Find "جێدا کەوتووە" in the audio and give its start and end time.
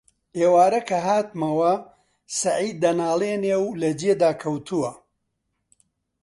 3.99-4.91